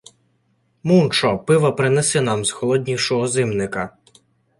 [0.87, 1.31] —Мунчо!
[1.39, 3.97] Пива принеси нам з холоднішого зимника!